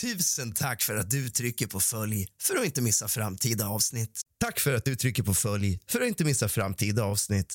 [0.00, 4.20] Tusen tack för att du trycker på följ för att inte missa framtida avsnitt.
[4.40, 7.54] Tack för att du trycker på följ för att inte missa framtida avsnitt.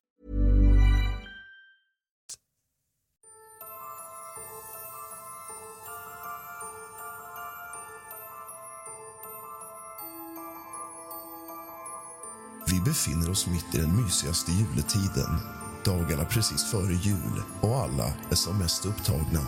[12.81, 15.39] Vi befinner oss mitt i den mysigaste juletiden.
[15.85, 19.47] Dagarna precis före jul och alla är som mest upptagna.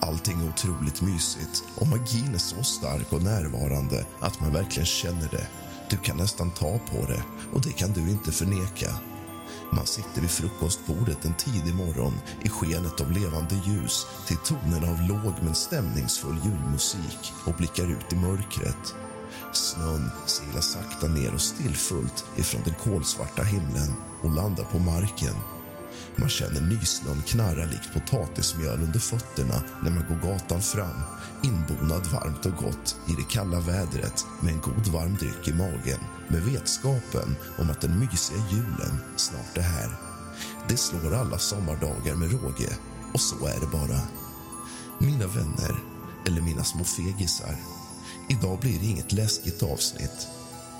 [0.00, 5.28] Allting är otroligt mysigt och magin är så stark och närvarande att man verkligen känner
[5.30, 5.46] det.
[5.90, 7.22] Du kan nästan ta på det
[7.52, 8.90] och det kan du inte förneka.
[9.72, 15.00] Man sitter vid frukostbordet en tidig morgon i skenet av levande ljus till tonerna av
[15.08, 18.94] låg men stämningsfull julmusik och blickar ut i mörkret.
[19.52, 25.34] Snön silar sakta ner och stillfullt ifrån den kolsvarta himlen och landar på marken.
[26.16, 31.00] Man känner nysnön knarra likt potatismjöl under fötterna när man går gatan fram
[31.42, 36.00] inbonad varmt och gott i det kalla vädret med en god varm dryck i magen
[36.28, 39.90] med vetskapen om att den mysiga julen snart är här.
[40.68, 42.76] Det slår alla sommardagar med råge,
[43.14, 44.00] och så är det bara.
[44.98, 45.74] Mina vänner,
[46.26, 47.56] eller mina små fegisar
[48.30, 50.28] Idag blir det inget läskigt avsnitt.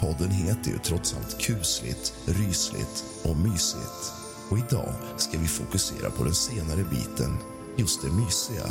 [0.01, 4.13] Podden heter ju trots allt kusligt, rysligt och mysigt.
[4.51, 7.39] Och idag ska vi fokusera på den senare biten,
[7.77, 8.67] just det mysiga.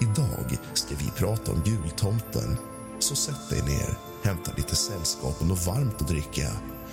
[0.00, 2.56] Idag ska vi prata om jultomten.
[2.98, 6.50] Så sätt dig ner, hämta lite sällskap och något varmt att dricka.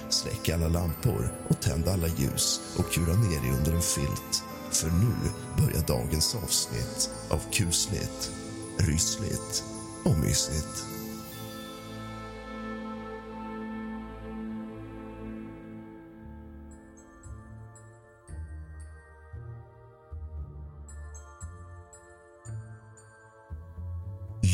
[0.09, 4.43] Släck alla lampor och tänd alla ljus och kura ner dig under en filt.
[4.71, 5.13] För nu
[5.57, 8.31] börjar dagens avsnitt av kusligt,
[8.77, 9.63] rysligt
[10.03, 10.90] och mysigt.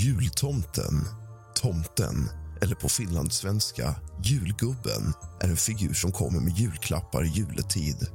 [0.03, 1.05] Jultomten,
[1.55, 2.29] tomten
[2.61, 8.07] eller på finlandssvenska julgubben är en figur som kommer med julklappar i juletid.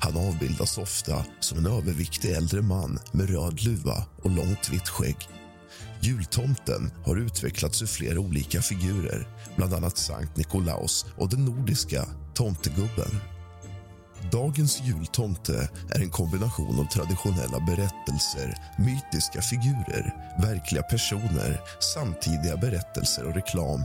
[0.00, 5.16] Han avbildas ofta som en överviktig äldre man med röd luva och långt vitt skägg.
[6.00, 13.35] Jultomten har utvecklats ur flera olika figurer, bland annat Sankt Nikolaus och den nordiska tomtegubben.
[14.32, 21.60] Dagens jultomte är en kombination av traditionella berättelser, mytiska figurer, verkliga personer,
[21.94, 23.84] samtidiga berättelser och reklam.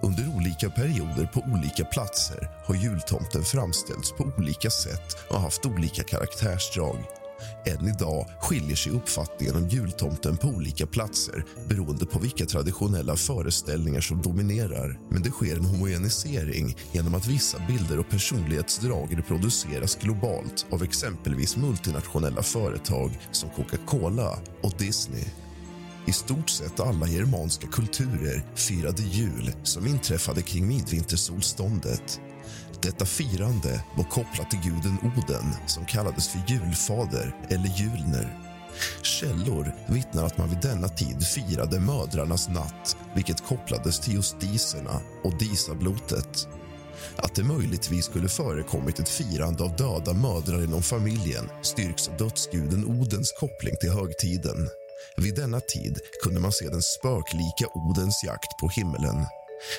[0.00, 6.02] Under olika perioder på olika platser har jultomten framställts på olika sätt och haft olika
[6.02, 6.96] karaktärsdrag.
[7.66, 14.00] Än idag skiljer sig uppfattningen om jultomten på olika platser beroende på vilka traditionella föreställningar
[14.00, 14.98] som dominerar.
[15.10, 21.56] Men det sker en homogenisering genom att vissa bilder och personlighetsdrag reproduceras globalt av exempelvis
[21.56, 25.24] multinationella företag som Coca-Cola och Disney.
[26.06, 32.20] I stort sett alla germanska kulturer firade jul som inträffade kring midvintersolståndet.
[32.82, 38.38] Detta firande var kopplat till guden Oden som kallades för julfader eller julner.
[39.02, 45.00] Källor vittnar att man vid denna tid firade mödrarnas natt vilket kopplades till just diserna
[45.24, 46.48] och disablotet.
[47.16, 52.84] Att det möjligtvis skulle förekommit ett firande av döda mödrar inom familjen styrks av dödsguden
[52.84, 54.68] Odens koppling till högtiden.
[55.16, 59.26] Vid denna tid kunde man se den spöklika Odens jakt på himmelen.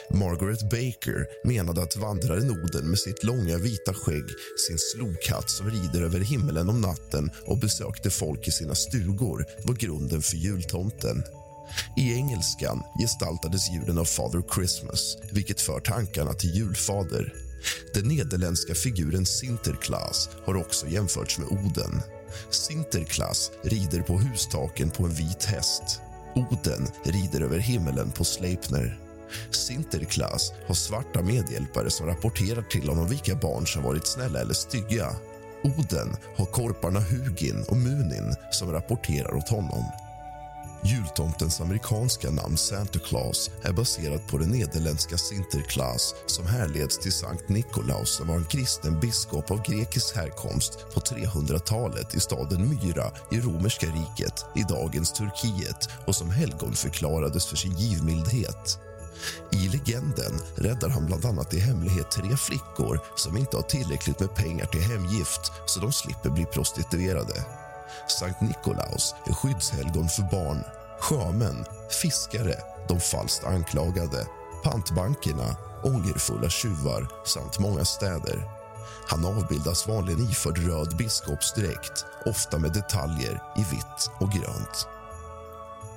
[0.09, 4.25] Margaret Baker menade att vandraren Oden med sitt långa vita skägg,
[4.68, 9.74] sin slokhatt som rider över himlen om natten och besökte folk i sina stugor var
[9.75, 11.24] grunden för jultomten.
[11.97, 17.33] I engelskan gestaltades julen av Father Christmas vilket för tankarna till julfader.
[17.94, 22.01] Den nederländska figuren Sinterklaas har också jämförts med Oden.
[22.50, 26.01] Sinterklaas rider på hustaken på en vit häst.
[26.35, 29.06] Oden rider över himmelen på Sleipner.
[29.51, 35.15] Sinterklaas har svarta medhjälpare som rapporterar till honom vilka barn som varit snälla eller stygga.
[35.63, 39.83] Oden har korparna Hugin och Munin som rapporterar åt honom.
[40.83, 47.50] Jultomtens amerikanska namn Santa Claus är baserat på det nederländska Sinterklaas som härleds till Sankt
[47.50, 53.39] Nikolaus som var en kristen biskop av grekisk härkomst på 300-talet i staden Myra i
[53.39, 58.87] romerska riket i dagens Turkiet och som helgonförklarades för sin givmildhet.
[59.68, 64.36] I legenden räddar han bland annat i hemlighet tre flickor som inte har tillräckligt med
[64.36, 67.46] pengar till hemgift så de slipper bli prostituerade.
[68.19, 70.64] Sankt Nikolaus är skyddshelgon för barn,
[71.00, 71.66] sjömän,
[72.02, 72.56] fiskare,
[72.88, 74.28] de falskt anklagade,
[74.64, 78.50] pantbankerna, ångerfulla tjuvar samt många städer.
[79.08, 84.88] Han avbildas vanligen iförd röd biskopsdräkt, ofta med detaljer i vitt och grönt.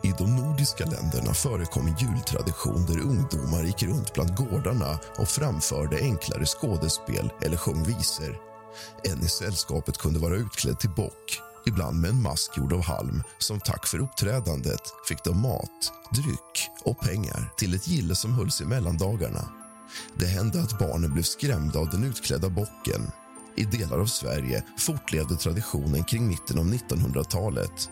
[0.03, 5.97] I de nordiska länderna förekom en jultradition där ungdomar gick runt bland gårdarna och framförde
[5.97, 8.37] enklare skådespel eller sjöng visor.
[9.05, 13.23] En i sällskapet kunde vara utklädd till bock ibland med en mask gjord av halm.
[13.39, 18.61] Som tack för uppträdandet fick de mat, dryck och pengar till ett gille som hölls
[18.61, 19.49] i mellandagarna.
[20.15, 23.11] Det hände att barnen blev skrämda av den utklädda bocken.
[23.57, 27.91] I delar av Sverige fortlevde traditionen kring mitten av 1900-talet.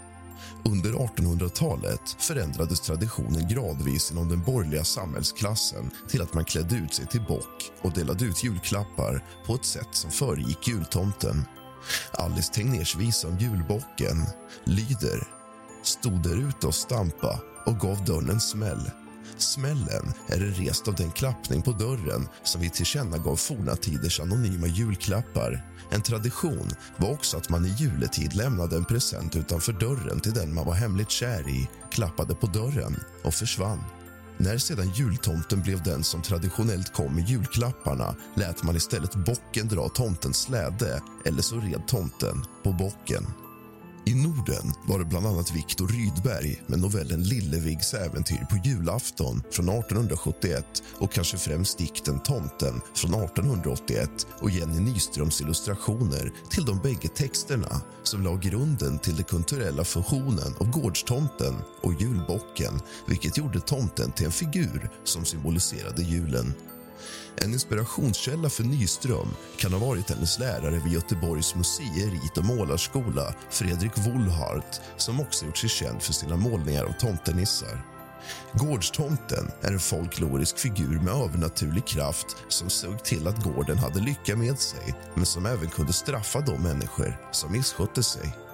[0.64, 7.06] Under 1800-talet förändrades traditionen gradvis inom den borgerliga samhällsklassen till att man klädde ut sig
[7.06, 11.44] till bock och delade ut julklappar på ett sätt som föregick jultomten.
[12.12, 14.26] Alice Tegnérs visa om julbocken
[14.64, 15.38] lyder
[15.82, 18.90] Stod där ute och stampa och gav dörren en smäll.
[19.42, 25.64] Smällen är rest av den klappning på dörren som vi tillkännagav forna tiders anonyma julklappar.
[25.90, 30.54] En tradition var också att man i juletid lämnade en present utanför dörren till den
[30.54, 33.84] man var hemligt kär i, klappade på dörren och försvann.
[34.38, 39.88] När sedan jultomten blev den som traditionellt kom med julklapparna lät man istället bocken dra
[39.88, 43.26] tomtens släde eller så red tomten på bocken.
[44.08, 49.68] I Norden var det bland annat Viktor Rydberg med novellen Lillevigs äventyr på julafton från
[49.68, 57.08] 1871 och kanske främst dikten Tomten från 1881 och Jenny Nyströms illustrationer till de bägge
[57.08, 64.12] texterna som la grunden till den kulturella fusionen av gårdstomten och julbocken vilket gjorde tomten
[64.12, 66.54] till en figur som symboliserade julen.
[67.36, 73.34] En inspirationskälla för Nyström kan ha varit hennes lärare vid Göteborgs museer rit och målarskola
[73.50, 77.84] Fredrik Wohlhardt som också gjort sig känd för sina målningar av tomtenissar.
[78.52, 84.36] Gårdstomten är en folklorisk figur med övernaturlig kraft som såg till att gården hade lycka
[84.36, 88.47] med sig men som även kunde straffa de människor som misskötte sig.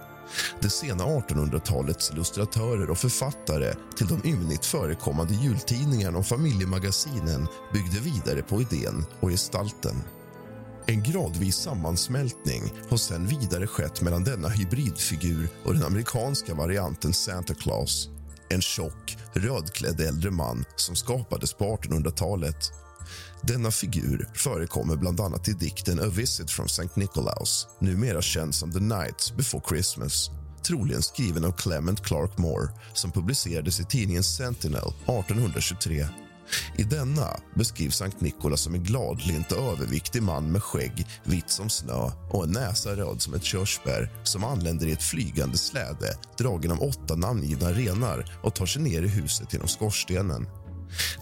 [0.61, 8.43] Det sena 1800-talets illustratörer och författare till de ymnigt förekommande jultidningarna och familjemagasinen byggde vidare
[8.43, 10.03] på idén och gestalten.
[10.87, 17.55] En gradvis sammansmältning har sen vidare skett mellan denna hybridfigur och den amerikanska varianten Santa
[17.55, 18.09] Claus.
[18.49, 22.73] En tjock, rödklädd äldre man som skapades på 1800-talet
[23.43, 26.97] denna figur förekommer bland annat i dikten A visit from St.
[26.97, 30.31] Nicholas numera känd som The Night before Christmas
[30.67, 36.07] troligen skriven av Clement Clark Moore som publicerades i tidningen Sentinel 1823.
[36.79, 41.71] I denna beskrivs Sankt Nikolas som en gladlynt och överviktig man med skägg vitt som
[41.71, 46.73] snö och en näsa röd som ett körsbär som anländer i ett flygande släde dragen
[46.73, 50.47] av åtta namngivna renar och tar sig ner i huset genom skorstenen.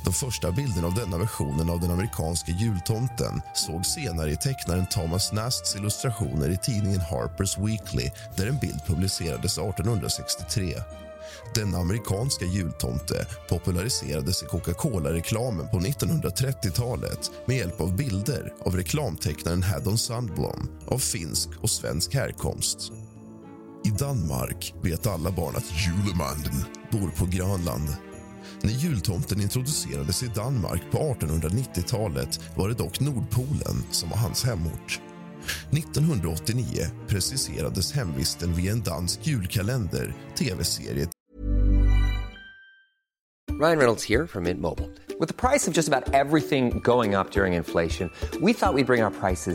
[0.04, 5.32] De första bilderna av denna versionen av den amerikanska jultomten såg senare i tecknaren Thomas
[5.32, 10.74] Nasts illustrationer i tidningen Harper's Weekly där en bild publicerades 1863.
[11.54, 19.98] Denna amerikanska jultomte populariserades i Coca-Cola-reklamen på 1930-talet med hjälp av bilder av reklamtecknaren Haddon
[19.98, 22.92] Sandblom av finsk och svensk härkomst.
[23.84, 27.88] I Danmark vet alla barn att julemanden bor på Grönland
[28.64, 35.00] när jultomten introducerades i Danmark på 1890-talet var det dock Nordpolen som var hans hemort.
[35.70, 36.66] 1989
[37.08, 41.06] preciserades hemvisten via en dansk julkalender, tv-serie
[43.62, 44.88] Ryan Reynolds här från Mint Mobile.
[45.34, 48.08] på nästan allt som just about everything going up during vi
[48.40, 49.54] we thought we'd bring priser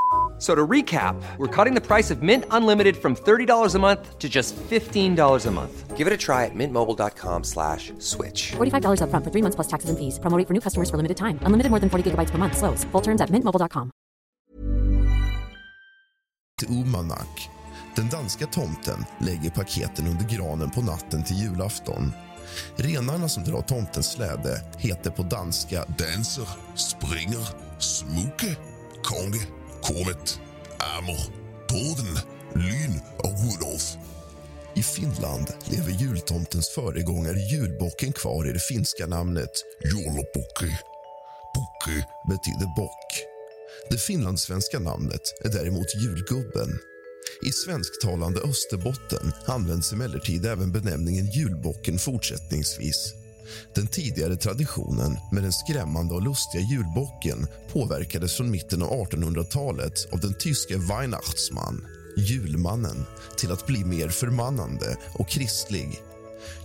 [0.41, 4.27] So to recap, we're cutting the price of Mint Unlimited from $30 a month to
[4.27, 5.95] just $15 a month.
[5.95, 8.53] Give it a try at mintmobile.com slash switch.
[8.57, 10.17] $45 upfront for three months plus taxes and fees.
[10.17, 11.37] Promo rate for new customers for limited time.
[11.45, 12.57] Unlimited more than 40 gigabytes per month.
[12.57, 12.83] Slows.
[12.91, 13.91] Full terms at mintmobile.com.
[16.69, 17.49] Umanak.
[17.95, 22.11] Den danska tomten lägger paketen under granen på natten till julafton.
[22.75, 27.47] Renarna som drar tomtens släde heter på danska Danser, springer,
[27.79, 28.55] smukke,
[29.03, 30.39] konge, komet,
[30.97, 31.21] amor,
[31.67, 32.13] torden,
[32.55, 33.95] lyn och Rudolf.
[34.75, 39.51] I Finland lever jultomtens föregångare julbocken kvar i det finska namnet
[39.83, 40.77] Jolopukki.
[41.55, 43.25] Pukki betyder bock.
[43.89, 46.79] Det finlandssvenska namnet är däremot julgubben.
[47.45, 53.20] I svensktalande Österbotten används emellertid även benämningen julbocken fortsättningsvis.
[53.75, 60.19] Den tidigare traditionen med den skrämmande och lustiga julbocken påverkades från mitten av 1800-talet av
[60.19, 61.85] den tyske Weihnachtsmann,
[62.17, 63.05] julmannen,
[63.37, 66.01] till att bli mer förmannande och kristlig.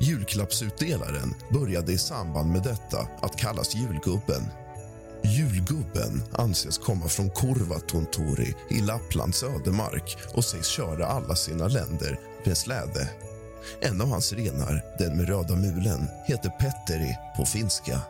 [0.01, 4.43] Julklappsutdelaren började i samband med detta att kallas julgubben.
[5.25, 12.57] Julgubben anses komma från Korvatontori i Lapplands ödemark och sägs köra alla sina länder med
[12.57, 13.09] släde.
[13.81, 18.01] En av hans renar, den med röda mulen, heter Petteri på finska.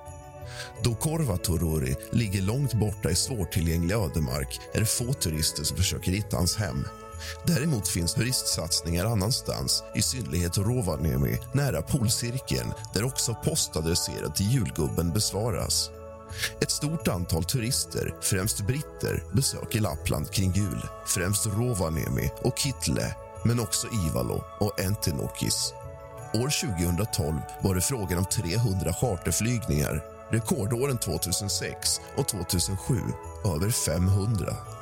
[0.83, 6.37] Då Korvatorori ligger långt borta i svårtillgänglig ödemark är det få turister som försöker hitta
[6.37, 6.85] hans hem.
[7.47, 15.91] Däremot finns turistsatsningar annanstans, i synnerhet Rovaniemi nära polcirkeln där också postadresserad till julgubben besvaras.
[16.61, 20.83] Ett stort antal turister, främst britter, besöker Lappland kring jul.
[21.07, 23.15] Främst Rovaniemi och Kittle,
[23.47, 25.75] men också Ivalo och Entinokis.
[26.35, 30.05] År 2012 var det frågan om 300 charterflygningar.
[30.31, 32.95] Rekordåren 2006 och 2007
[33.45, 34.76] över 500.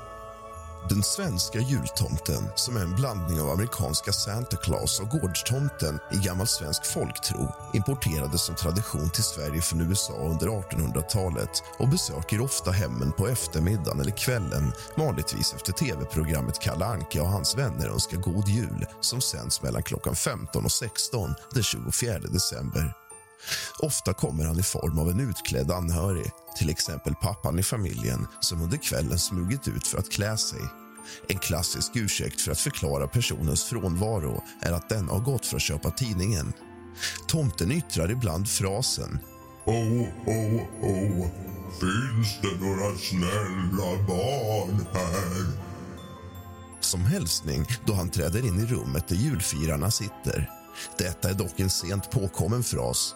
[0.88, 6.46] Den svenska jultomten, som är en blandning av amerikanska Santa Claus och gårdstomten i gammal
[6.46, 13.12] svensk folktro importerades som tradition till Sverige från USA under 1800-talet och besöker ofta hemmen
[13.12, 18.86] på eftermiddagen eller kvällen vanligtvis efter tv-programmet Kalle Anka och hans vänner önskar god jul
[19.00, 23.03] som sänds mellan klockan 15 och 16 den 24 december.
[23.78, 28.62] Ofta kommer han i form av en utklädd anhörig, till exempel pappan i familjen som
[28.62, 30.60] under kvällen smugit ut för att klä sig.
[31.28, 35.62] En klassisk ursäkt för att förklara personens frånvaro är att den har gått för att
[35.62, 36.52] köpa tidningen.
[37.26, 39.18] Tomten yttrar ibland frasen
[39.66, 41.26] Oh, oh, oh,
[41.80, 45.64] finns det några snälla barn här?
[46.84, 50.50] som hälsning då han träder in i rummet där julfirarna sitter.
[50.98, 53.14] Detta är dock en sent påkommen fras.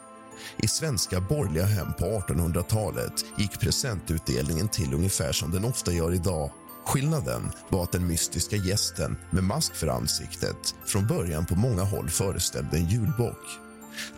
[0.56, 6.50] I svenska borgerliga hem på 1800-talet gick presentutdelningen till ungefär som den ofta gör idag.
[6.86, 12.10] Skillnaden var att den mystiska gästen med mask för ansiktet från början på många håll
[12.10, 13.46] föreställde en julbock.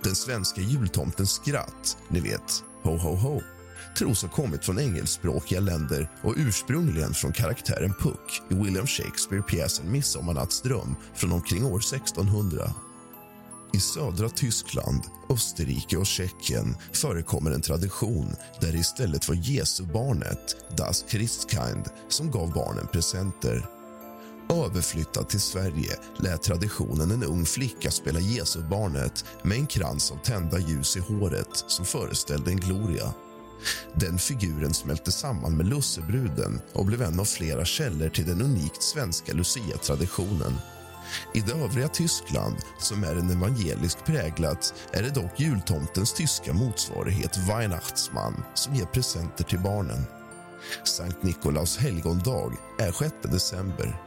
[0.03, 3.41] Den svenska jultomtens skratt, ni vet, ho ho ho
[3.99, 10.97] tros ha kommit från engelskspråkiga länder och ursprungligen från karaktären Puck i William Shakespeare-pjäsen Midsommarnattsdröm
[11.15, 12.71] från omkring år 1600.
[13.73, 20.57] I södra Tyskland, Österrike och Tjeckien förekommer en tradition där det istället var Jesu barnet,
[20.77, 23.67] Das Christkind, som gav barnen presenter.
[24.51, 30.17] Överflyttad till Sverige lät traditionen en ung flicka spela Jesu barnet med en krans av
[30.17, 33.15] tända ljus i håret som föreställde en gloria.
[33.95, 38.83] Den figuren smälte samman med lussebruden och blev en av flera källor till den unikt
[38.83, 40.53] svenska Lucia-traditionen.
[41.35, 47.37] I det övriga Tyskland, som är en evangelisk präglat är det dock jultomtens tyska motsvarighet
[47.37, 50.05] Weihnachtsmann som ger presenter till barnen.
[50.85, 54.03] Sankt Nikolaus helgondag är 6 december.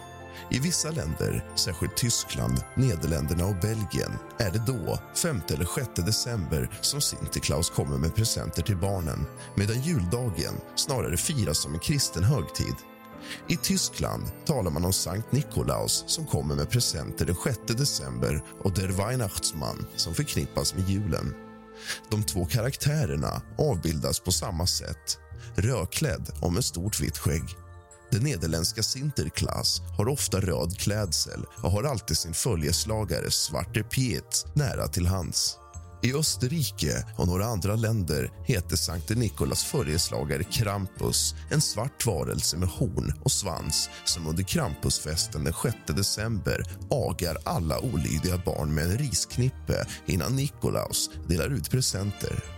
[0.49, 6.69] I vissa länder, särskilt Tyskland, Nederländerna och Belgien är det då, 5 eller 6 december,
[6.81, 12.75] som Sinterklaus kommer med presenter till barnen medan juldagen snarare firas som en kristen högtid.
[13.47, 18.73] I Tyskland talar man om Sankt Nikolaus som kommer med presenter den 6 december och
[18.73, 21.33] Der Weihnachtsmann som förknippas med julen.
[22.09, 25.19] De två karaktärerna avbildas på samma sätt,
[25.55, 27.43] rödklädd och med stort vitt skägg.
[28.11, 34.87] Den nederländska Sinterklaas har ofta röd klädsel och har alltid sin följeslagare Svarte Piet nära
[34.87, 35.57] till hands.
[36.03, 42.69] I Österrike och några andra länder heter Sankte Nikolas följeslagare Krampus en svart varelse med
[42.69, 48.97] horn och svans som under Krampusfesten den 6 december agar alla olydiga barn med en
[48.97, 52.52] risknippe innan Nikolaus delar ut presenter.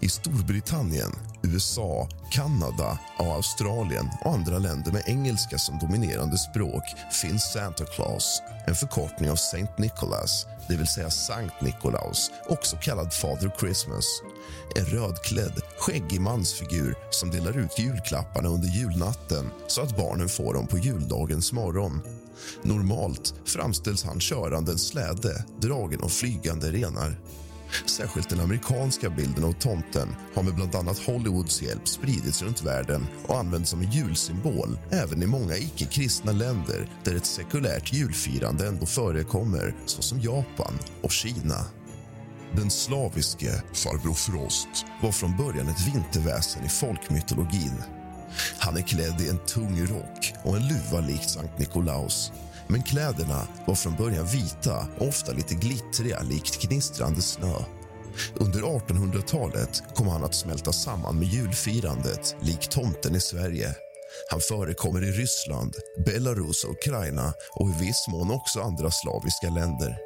[0.00, 1.12] I Storbritannien,
[1.42, 6.82] USA, Kanada och Australien och andra länder med engelska som dominerande språk
[7.22, 13.12] finns Santa Claus, en förkortning av Saint Nicholas, det vill säga Sankt Nikolaus, också kallad
[13.12, 14.22] Father Christmas.
[14.76, 20.66] En rödklädd, skäggig mansfigur som delar ut julklapparna under julnatten så att barnen får dem
[20.66, 22.00] på juldagens morgon.
[22.62, 27.18] Normalt framställs han körande en släde dragen av flygande renar.
[27.86, 33.06] Särskilt den amerikanska bilden av tomten har med bland annat Hollywoods hjälp spridits runt världen
[33.26, 38.86] och används som en julsymbol även i många icke-kristna länder där ett sekulärt julfirande ändå
[38.86, 41.64] förekommer såsom Japan och Kina.
[42.52, 44.68] Den slaviske farbror Frost
[45.02, 47.82] var från början ett vinterväsen i folkmytologin.
[48.58, 52.32] Han är klädd i en tung rock och en luva likt Sankt Nikolaus
[52.68, 57.54] men kläderna var från början vita och ofta lite glittriga, likt gnistrande snö.
[58.34, 63.74] Under 1800-talet kom han att smälta samman med julfirandet, likt tomten i Sverige.
[64.30, 65.74] Han förekommer i Ryssland,
[66.06, 69.96] Belarus och Ukraina och i viss mån också andra slaviska länder.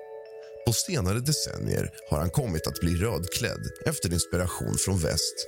[0.66, 5.46] På senare decennier har han kommit att bli rödklädd efter inspiration från väst.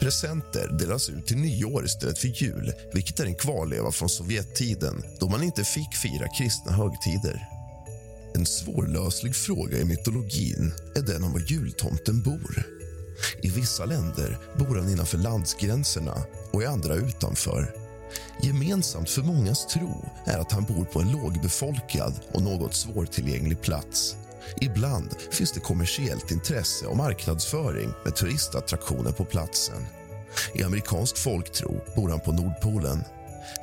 [0.00, 5.28] Presenter delas ut till nyår istället för jul vilket är en kvarleva från Sovjettiden då
[5.28, 7.48] man inte fick fira kristna högtider.
[8.34, 12.66] En svårlöslig fråga i mytologin är den om var jultomten bor.
[13.42, 16.14] I vissa länder bor han innanför landsgränserna
[16.52, 17.74] och i andra utanför.
[18.42, 24.16] Gemensamt för mångas tro är att han bor på en lågbefolkad och något svårtillgänglig plats.
[24.60, 29.86] Ibland finns det kommersiellt intresse och marknadsföring med turistattraktioner på platsen.
[30.54, 33.04] I amerikansk folktro bor han på Nordpolen.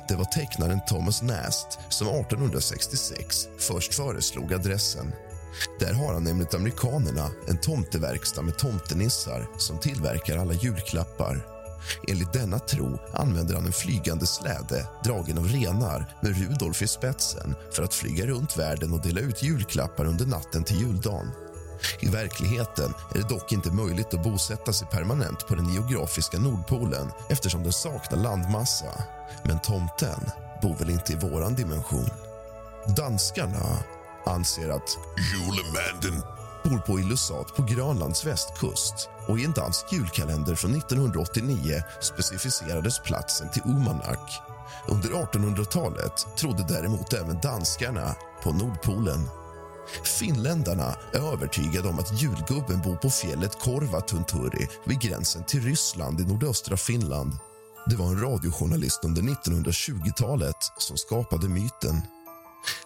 [0.08, 5.12] Det var tecknaren Thomas Nast som 1866 först föreslog adressen.
[5.78, 11.53] Där har han enligt amerikanerna en tomteverkstad med tomtenissar som tillverkar alla julklappar.
[12.08, 17.54] Enligt denna tro använder han en flygande släde dragen av renar med Rudolf i spetsen
[17.72, 21.30] för att flyga runt världen och dela ut julklappar under natten till juldagen.
[22.00, 27.10] I verkligheten är det dock inte möjligt att bosätta sig permanent på den geografiska Nordpolen
[27.28, 29.04] eftersom den saknar landmassa.
[29.44, 30.30] Men tomten
[30.62, 32.10] bor väl inte i våran dimension?
[32.96, 33.78] Danskarna
[34.26, 34.98] anser att
[35.32, 36.33] Julemanden
[36.64, 43.50] bor på Illusat på Grönlands västkust och i en dansk julkalender från 1989 specificerades platsen
[43.50, 44.30] till Umanak.
[44.88, 49.28] Under 1800-talet trodde däremot även danskarna på Nordpolen.
[50.04, 56.24] Finländarna är övertygade om att julgubben bor på fjället Korvatunturi vid gränsen till Ryssland i
[56.24, 57.32] nordöstra Finland.
[57.86, 62.02] Det var en radiojournalist under 1920-talet som skapade myten.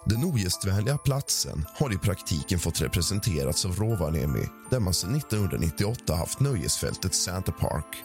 [0.04, 6.40] Den ogästvänliga platsen har i praktiken fått representerats av Rovaniemi där man sedan 1998 haft
[6.40, 8.04] nöjesfältet Santa Park.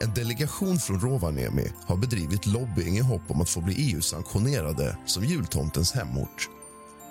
[0.00, 5.24] En delegation från Rovaniemi har bedrivit lobbying i hopp om att få bli EU-sanktionerade som
[5.24, 6.48] jultomtens hemort.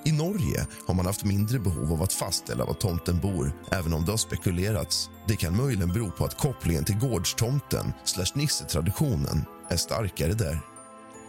[0.06, 4.06] I Norge har man haft mindre behov av att fastställa var tomten bor även om
[4.06, 5.10] det har spekulerats.
[5.28, 10.77] Det kan möjligen bero på att kopplingen till gårdstomten slash nissetraditionen är starkare där.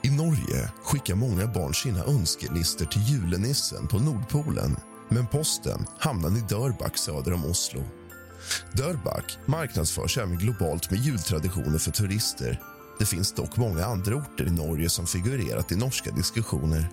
[0.08, 4.76] I Norge skickar många barn sina önskelister till julenissen på Nordpolen
[5.08, 7.84] men posten hamnar i Dörbak söder om Oslo.
[8.72, 12.60] Dörbak marknadsförs även globalt med jultraditioner för turister.
[12.98, 16.88] Det finns dock många andra orter i Norge som figurerat i norska diskussioner.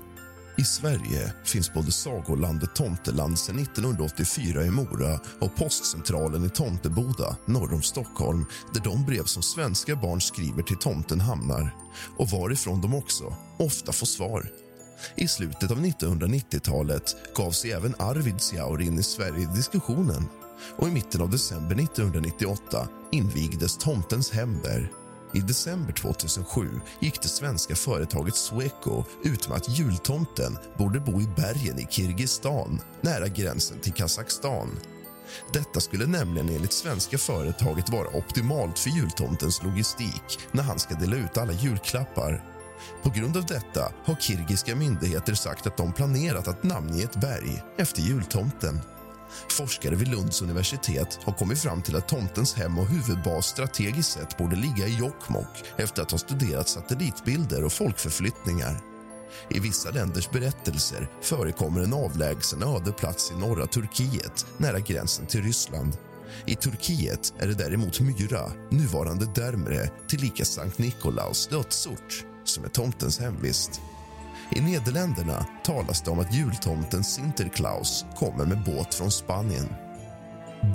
[0.57, 7.73] I Sverige finns både sagolandet Tomteland sedan 1984 i Mora och postcentralen i Tomteboda norr
[7.73, 11.75] om Stockholm där de brev som svenska barn skriver till tomten hamnar
[12.17, 14.49] och varifrån de också ofta får svar.
[15.15, 20.25] I slutet av 1990-talet gav sig även Arvidsjaur in i Sverige i diskussionen
[20.77, 24.91] och i mitten av december 1998 invigdes Tomtens hem där.
[25.36, 26.69] I december 2007
[27.00, 32.82] gick det svenska företaget Sweco ut med att jultomten borde bo i bergen i Kirgizistan
[33.02, 34.69] nära gränsen till Kazakstan.
[35.54, 41.15] Detta skulle nämligen enligt svenska företaget vara optimalt för jultomtens logistik när han ska dela
[41.15, 42.43] ut alla julklappar.
[43.04, 47.63] På grund av detta har kirgiska myndigheter sagt att de planerat att namnge ett berg
[47.78, 48.80] efter jultomten.
[49.50, 54.38] Forskare vid Lunds universitet har kommit fram till att tomtens hem och huvudbas strategiskt sett
[54.38, 58.82] borde ligga i Jokkmokk efter att ha studerat satellitbilder och folkförflyttningar.
[59.50, 65.43] I vissa länders berättelser förekommer en avlägsen öde plats i norra Turkiet nära gränsen till
[65.43, 65.98] Ryssland.
[66.45, 73.19] I Turkiet är det däremot Myra, nuvarande Dermre tillika Sankt Nikolaus dödsort, som är tomtens
[73.19, 73.82] hemvist.
[74.51, 79.67] I Nederländerna talas det om att jultomten Sinterklaus kommer med båt från Spanien.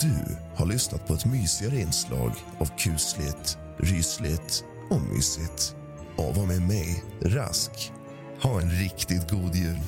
[0.00, 5.76] Du har lyssnat på ett mysigare inslag av kusligt, rysligt och mysigt.
[6.16, 7.92] Av och med mig, Rask.
[8.42, 9.80] Ha en riktigt god jul.